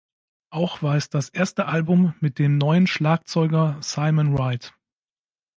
[0.49, 4.73] Auch war es das erste Album mit dem neuen Schlagzeuger Simon Wright.